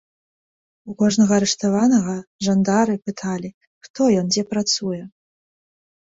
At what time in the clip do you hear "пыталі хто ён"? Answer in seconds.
3.11-4.35